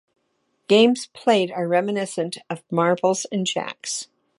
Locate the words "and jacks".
3.31-4.07